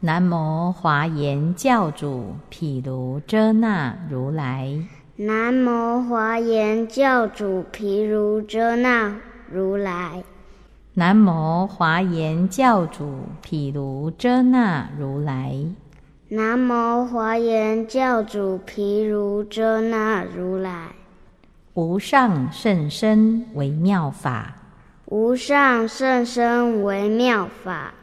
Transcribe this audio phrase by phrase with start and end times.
[0.00, 4.70] 南无华严教主毗卢遮那如来。
[5.16, 9.16] 南无华严教主毗卢遮那
[9.50, 10.22] 如来。
[10.92, 15.54] 南无华严教主毗卢遮那如来。
[16.28, 20.88] 南无华严教主毗卢遮那如来，
[21.74, 24.56] 无上甚深微妙法，
[25.06, 27.94] 无上甚深微妙法，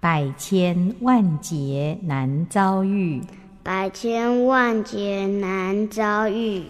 [0.00, 3.20] 百千万劫难遭遇，
[3.64, 6.62] 百千万劫难遭遇。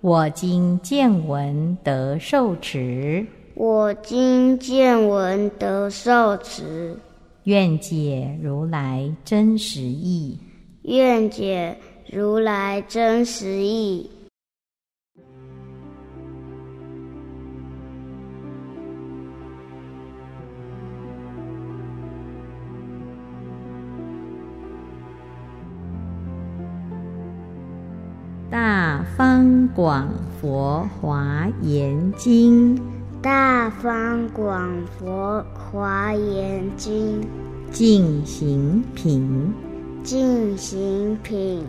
[0.00, 6.96] 我今见闻得受持，我今见闻得受持，
[7.42, 10.38] 愿解如来真实意。
[10.82, 11.76] 愿解
[12.08, 14.08] 如来真实义。
[29.14, 30.08] 方广
[30.40, 32.78] 佛华严经，
[33.22, 37.22] 大方广佛华严经，
[37.70, 39.52] 净行品。
[40.02, 41.62] 净行品，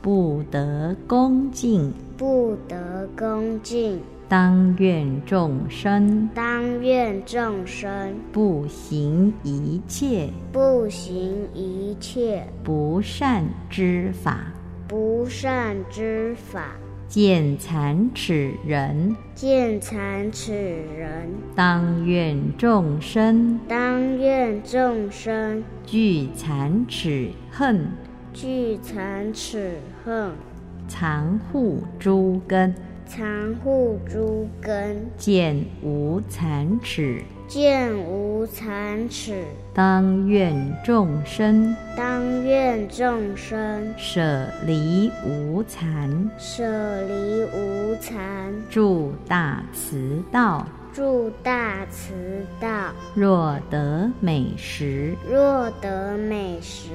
[0.00, 4.00] 不得恭敬，不得恭敬。
[4.28, 8.14] 当愿众生，当愿众生。
[8.30, 12.46] 不行一切，不行一切。
[12.62, 14.52] 不善之法，
[14.88, 16.70] 不善之法。
[17.06, 25.62] 见残齿人，见残齿人，当愿众生，当愿众生。
[25.86, 27.88] 具残齿恨，
[28.34, 30.32] 具残齿恨，
[30.86, 32.74] 常护诸根，
[33.06, 37.22] 常护诸根，见无残齿。
[37.48, 39.42] 见无惭耻，
[39.72, 40.54] 当愿
[40.84, 46.62] 众生；当愿众生舍离无惭，舍
[47.06, 50.66] 离无惭，住大慈道。
[50.98, 52.12] 住大慈
[52.60, 56.88] 道，若得美食，若得美食，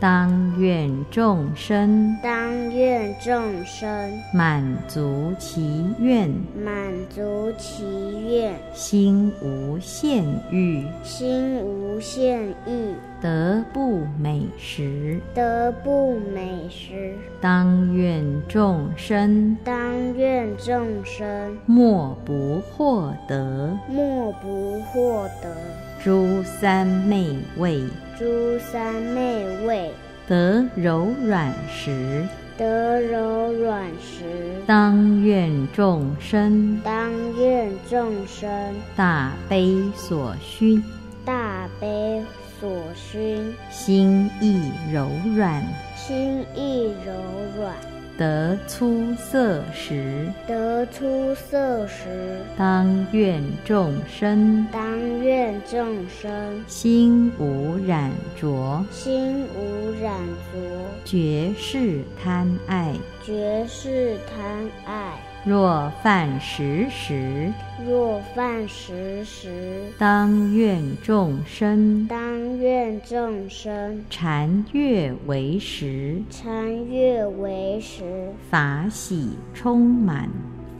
[0.00, 4.10] 当愿众生，当愿众生。
[4.32, 6.30] 满足其愿，
[6.64, 7.84] 满足其
[8.30, 12.94] 愿，心无限欲，心无限欲。
[13.20, 25.54] 得不美食，德不美食，当愿众生，当愿众生，莫不获得，莫不获得。
[26.02, 27.82] 诸三昧味，
[28.18, 29.90] 诸三昧味，
[30.26, 32.26] 得柔软时。
[32.56, 34.22] 得柔软时，
[34.66, 38.50] 当愿众生，当愿众生，
[38.94, 40.84] 大悲所熏，
[41.24, 42.22] 大悲
[42.60, 45.64] 所熏，心意柔软，
[45.96, 47.12] 心意柔
[47.56, 47.74] 软，
[48.18, 60.12] 得出色时，得出色时，当愿众生，当愿众生，心无染浊，心无染
[60.52, 60.60] 浊，
[61.06, 62.94] 绝世贪爱，
[63.24, 65.18] 绝世贪爱。
[65.42, 67.50] 若犯食时，
[67.86, 78.04] 若犯食时，当愿众生，当愿众生，禅悦为食，禅悦为食，
[78.50, 80.28] 法喜充满，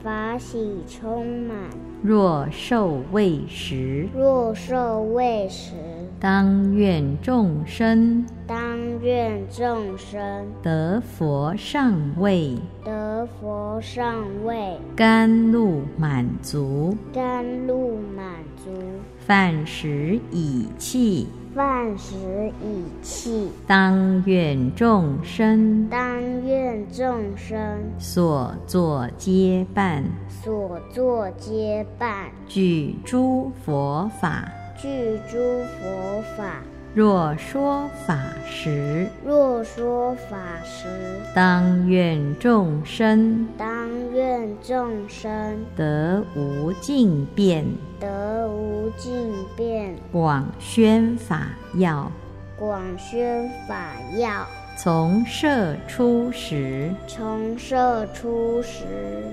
[0.02, 1.56] 法喜充满。
[2.02, 5.74] 若受未食，若受未食，
[6.18, 18.26] 当愿众生，当愿众生，得佛上位，得佛上位，甘露满足，甘露满
[18.64, 18.70] 足，
[19.18, 22.14] 饭食以气，饭食
[22.62, 27.58] 以气，当愿众生，当愿众生，
[27.98, 34.48] 所作皆办，所作皆办，具诸佛法。
[34.80, 36.62] 具诸佛法。
[36.92, 40.88] 若说法时，若说法时，
[41.32, 47.64] 当愿众生，当愿众生，得无尽变，
[48.00, 52.10] 得无尽变，广宣法要，
[52.58, 54.44] 广宣法要，
[54.82, 58.86] 从舍出时，从舍出时，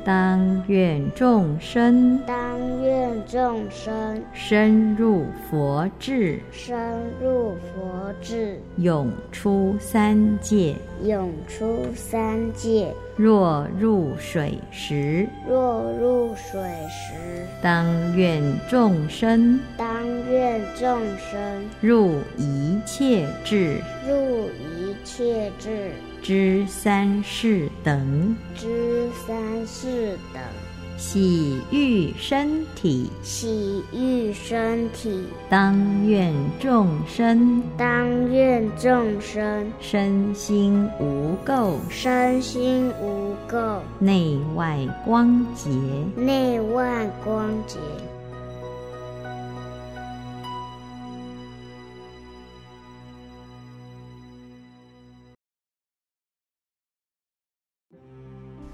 [0.04, 6.78] 当愿众生当愿众生深入佛智，深
[7.22, 10.76] 入佛智，永出三界。
[11.04, 12.94] 永出三界。
[13.16, 16.60] 若入水时，若入水
[16.90, 17.14] 时，
[17.64, 19.88] 当愿众生当
[20.30, 24.77] 愿众生入一切智入一
[25.08, 30.44] 切智之三世等，之三世等，
[30.98, 37.64] 喜欲身体，喜欲身体，当愿众生。
[37.78, 39.72] 当愿众生。
[39.80, 45.70] 身心无垢，身心无垢，内外光洁。
[46.22, 47.80] 内外光洁。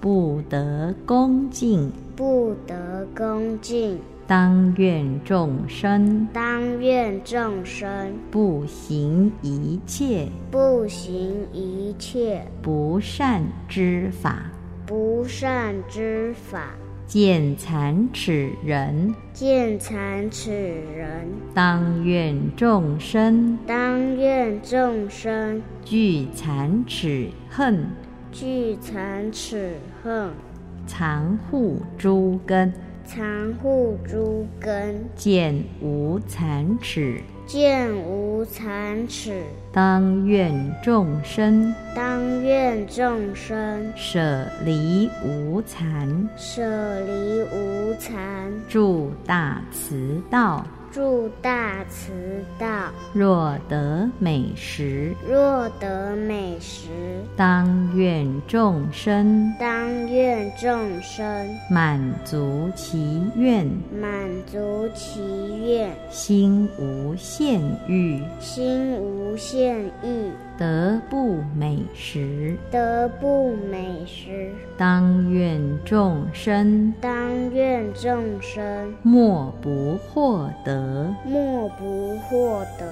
[0.04, 6.28] 不得恭敬，不得恭敬，当愿众生。
[6.30, 8.12] 当愿众生。
[8.30, 10.28] 不行一切。
[10.50, 12.46] 不行一切。
[12.60, 14.52] 不善之法，
[14.84, 16.74] 不善之法，
[17.06, 20.52] 见残齿人，见残齿
[20.94, 23.58] 人，当愿众生。
[23.66, 25.62] 当愿众生。
[25.82, 27.86] 具残齿恨，
[28.30, 30.30] 具残齿恨，
[30.86, 32.70] 藏护诸根，
[33.06, 33.24] 藏
[33.54, 37.22] 护诸根，见无残齿。
[37.46, 39.42] 见无残齿，
[39.72, 41.74] 当愿众生。
[41.96, 43.90] 当愿众生。
[43.96, 50.66] 舍离无残，舍离无残，住大慈道。
[50.94, 52.12] 住大慈
[52.56, 52.66] 道。
[53.12, 56.86] 若得美食，若得美食，
[57.36, 59.52] 当愿众生。
[59.58, 61.26] 当愿众生。
[61.68, 63.66] 满足其愿，
[64.00, 65.20] 满足其
[65.66, 72.56] 愿，心无限欲，心无限欲，得不美食。
[72.70, 74.50] 得不美食。
[74.76, 76.94] 当愿众生。
[77.00, 78.94] 当愿众生。
[79.02, 81.12] 莫不获得。
[81.24, 82.86] 莫不获得。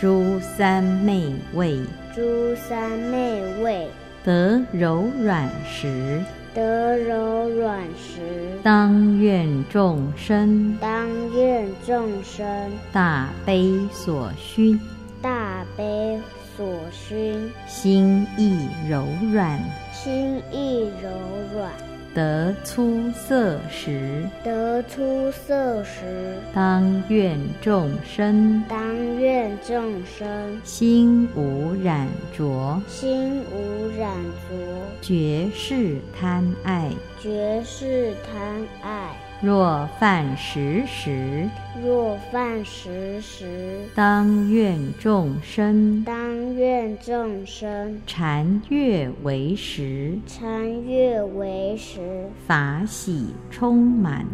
[0.00, 1.78] 诸三昧味，
[2.14, 3.88] 诸三昧味，
[4.24, 6.20] 得柔软时。
[6.52, 8.20] 得柔软时。
[8.62, 10.76] 当愿众生。
[10.80, 12.46] 当愿众生。
[12.92, 14.78] 大悲所需，
[15.22, 16.20] 大悲
[16.56, 19.58] 所熏，心意柔软，
[19.92, 21.10] 心意柔
[21.52, 21.70] 软，
[22.14, 24.24] 得出色时。
[24.44, 26.36] 得出色时。
[26.54, 32.06] 当愿众生当愿众生心无染
[32.36, 34.14] 浊，心无染
[34.48, 34.56] 浊，
[35.02, 36.92] 绝世贪爱。
[37.20, 39.10] 绝世贪爱。
[39.44, 41.46] 若犯食时，
[41.84, 43.46] 若犯食时，
[43.94, 52.00] 当愿众生当愿众生禅悦为食，禅悦为食，
[52.46, 54.24] 法喜充满。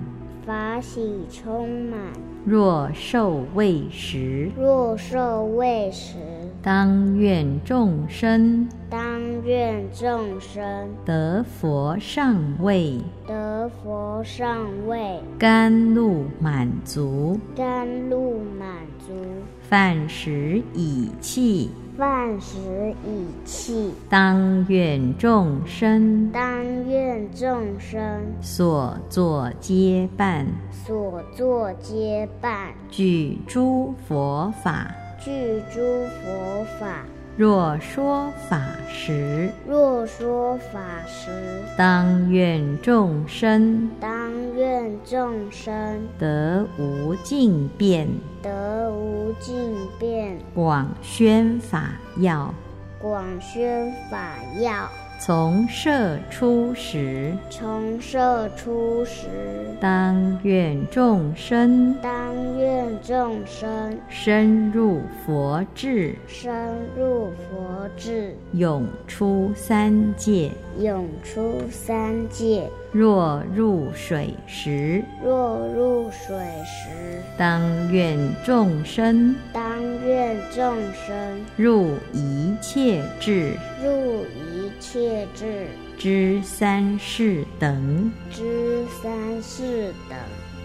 [0.47, 1.99] 法喜充满。
[2.45, 6.15] 若受未食，若受未食，
[6.63, 18.69] 当愿众生当愿众生得佛上位，得佛上位，甘露满足，甘露满
[19.07, 19.15] 足，
[19.71, 21.71] 饭食以气。
[21.97, 23.95] 饭食以气。
[24.11, 28.01] 当愿众生当愿众生
[28.43, 30.47] 所作皆办，
[30.87, 34.95] 所作皆办，举诸佛法。
[35.21, 35.81] 具诸
[36.23, 37.05] 佛法。
[37.37, 41.31] 若说法时，若说法时，
[41.79, 48.07] 当愿众生当愿众生得无尽变，
[48.43, 52.53] 得无尽变，广宣法要。
[53.01, 54.91] 广宣法要。
[55.23, 59.27] 从舍出时，从舍出时，
[59.79, 66.51] 当愿众生当愿众生深入佛智，深
[66.97, 70.51] 入佛智，永出三界。
[70.79, 72.67] 永出三界。
[72.91, 76.35] 若入水时，若入水
[76.65, 76.89] 时，
[77.37, 79.63] 当愿众生当
[80.03, 83.53] 愿众生入一切智
[83.85, 85.69] 入一切至
[85.99, 90.19] 之三世等，之三世等，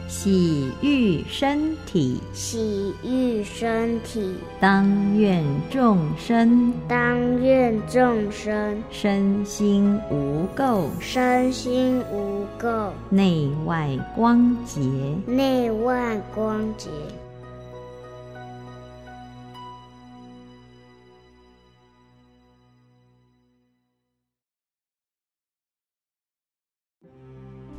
[0.07, 6.73] 洗浴身体，洗浴身体，当愿众生。
[6.87, 8.81] 当愿众生。
[8.89, 14.79] 身心无垢，身心无垢，内外光洁。
[15.27, 16.89] 内外光洁。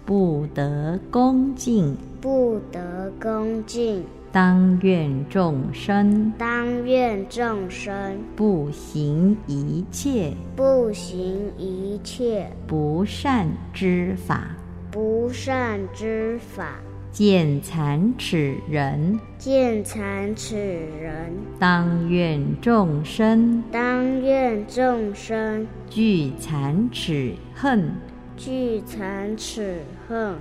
[0.06, 6.32] 不得恭敬，不得恭敬，当愿众生。
[6.38, 8.16] 当愿众生。
[8.36, 10.32] 不行一切。
[10.54, 12.48] 不行一切。
[12.68, 14.56] 不善之法，
[14.92, 16.76] 不善之法，
[17.10, 20.56] 见残耻人，见残耻
[21.02, 23.60] 人，当愿众生。
[23.72, 25.66] 当愿众生。
[25.90, 27.90] 具残耻恨，
[28.36, 30.36] 具残耻恨，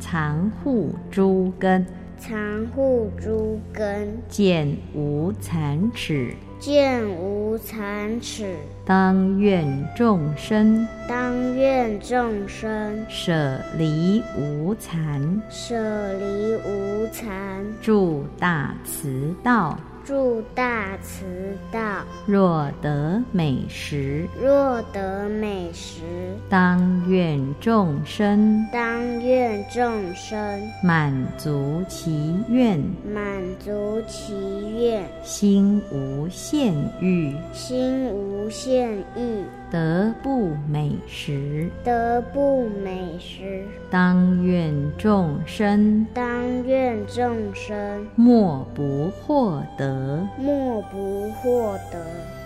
[0.00, 1.86] 残护诸根，
[2.18, 6.34] 残护诸根，见无残齿。
[6.58, 8.56] 见无残齿，
[8.86, 10.86] 当愿众生。
[11.06, 13.04] 当愿众生。
[13.08, 15.74] 舍离无残，舍
[16.14, 19.78] 离无残，住大慈道。
[20.04, 21.24] 住大慈
[21.72, 21.80] 道。
[22.26, 26.02] 若得美食，若得美食，
[26.48, 30.60] 当愿众生当愿众生。
[30.82, 32.78] 满足其愿，
[33.12, 34.34] 满足其
[34.78, 41.68] 愿，心无限欲，心无限欲，得不美食。
[41.82, 43.64] 得不美食。
[43.90, 46.06] 当愿众生。
[46.14, 48.06] 当愿众生。
[48.14, 50.24] 莫不获得。
[50.38, 52.00] 莫不获得。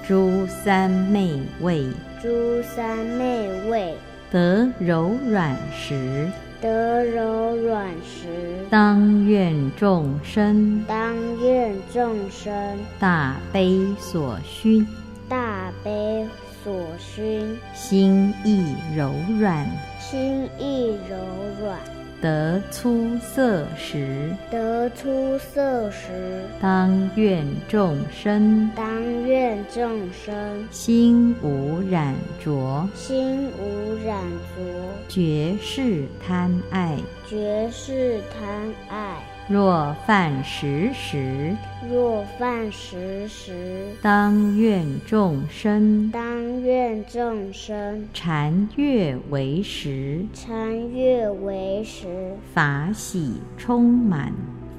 [0.07, 1.85] 诸三昧味，
[2.23, 3.95] 诸三昧味，
[4.31, 6.31] 得柔软时。
[6.63, 8.27] 得柔软时。
[8.71, 10.83] 当愿众生。
[10.89, 12.51] 当愿众生。
[12.99, 14.87] 大悲所需，
[15.29, 16.27] 大悲
[16.69, 19.11] 所熏，心意柔
[19.41, 19.67] 软，
[19.99, 21.17] 心意柔
[21.59, 21.79] 软，
[22.21, 24.37] 得出色时。
[24.51, 26.43] 得出色时。
[26.61, 34.23] 当愿众生当愿众生心无染浊，心无染
[34.55, 34.63] 浊，
[35.09, 36.99] 绝世贪爱。
[37.27, 39.23] 绝世贪爱。
[39.49, 41.57] 若犯食时，
[41.91, 43.55] 若犯食时，
[44.03, 52.07] 当愿众生当愿众生禅悦为食，禅悦为食，
[52.53, 54.31] 法喜充满。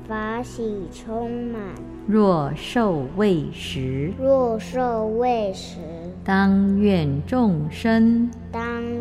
[0.07, 1.61] 法喜充满。
[2.07, 5.77] 若受未食，若受未食，
[6.23, 8.58] 当愿众生当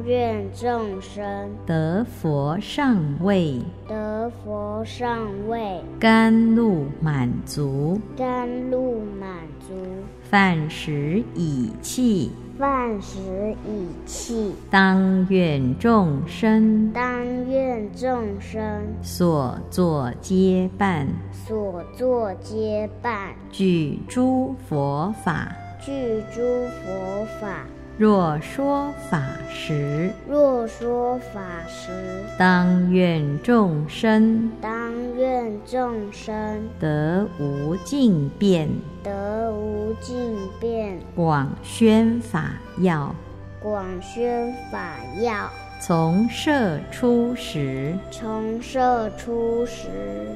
[0.08, 1.22] 愿众生。
[1.66, 9.28] 得佛上位，得佛上位，甘露满足，甘露满
[9.60, 9.74] 足，
[10.22, 12.32] 饭食以气。
[12.58, 13.18] 饭食
[13.66, 14.54] 以气。
[14.70, 16.90] 当愿众生。
[16.90, 18.82] 当愿众生。
[19.02, 21.06] 所作皆办，
[21.46, 25.54] 所作皆办，具诸佛法。
[25.84, 25.92] 具
[26.34, 26.40] 诸
[26.82, 27.66] 佛法。
[27.98, 31.90] 若说法时，若说法时，
[32.38, 38.68] 当愿众生当愿众生得无尽变，
[39.02, 40.16] 得无尽
[40.60, 43.12] 变，广宣法要。
[43.60, 45.50] 广宣法要。
[45.80, 49.86] 从舍出时，从舍出时，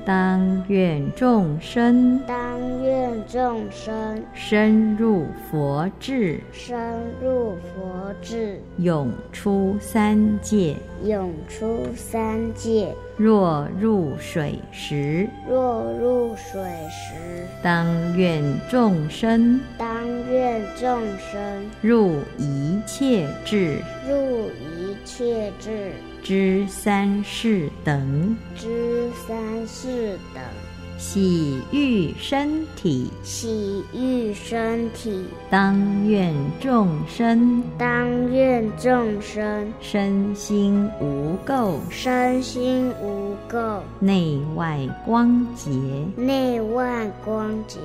[0.06, 2.38] 当愿众生当
[2.82, 6.78] 愿众生深入佛智，深
[7.20, 10.76] 入佛智，永出三界。
[11.04, 12.94] 永出三界。
[13.16, 19.88] 若入水时，若入水时，当愿众生当
[20.30, 25.92] 愿众生入一切智入一切至
[26.22, 30.42] 之三世等，之三世等，
[30.98, 33.10] 洗浴身体。
[33.22, 35.24] 洗浴身体。
[35.50, 45.70] 当愿众生当愿众生身心无垢，身心无垢，内外光洁。
[46.16, 47.78] 内外光洁。